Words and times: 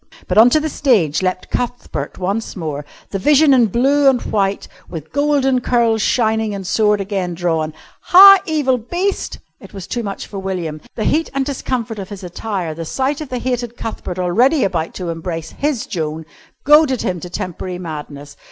But 0.27 0.39
on 0.39 0.49
to 0.49 0.59
the 0.59 0.67
stage 0.67 1.21
leapt 1.21 1.51
Cuthbert 1.51 2.17
once 2.17 2.55
more, 2.55 2.85
the 3.11 3.19
vision 3.19 3.53
in 3.53 3.67
blue 3.67 4.09
and 4.09 4.19
white 4.19 4.67
with 4.89 5.11
golden 5.11 5.61
curls 5.61 6.01
shining 6.01 6.55
and 6.55 6.65
sword 6.65 6.99
again 6.99 7.35
drawn. 7.35 7.71
"Ha! 8.05 8.39
evil 8.47 8.79
beast" 8.79 9.37
It 9.61 9.75
was 9.75 9.85
too 9.85 10.01
much 10.01 10.25
for 10.25 10.39
William. 10.39 10.81
The 10.95 11.03
heat 11.03 11.29
and 11.35 11.45
discomfort 11.45 11.99
of 11.99 12.09
his 12.09 12.23
attire, 12.23 12.73
the 12.73 12.83
sight 12.83 13.21
of 13.21 13.29
the 13.29 13.37
hated 13.37 13.77
Cuthbert 13.77 14.17
already 14.17 14.63
about 14.63 14.95
to 14.95 15.09
embrace 15.11 15.51
his 15.51 15.85
Joan, 15.85 16.25
goaded 16.65 17.03
him 17.03 17.19
to 17.19 17.29
temporary 17.29 17.77
madness. 17.77 18.35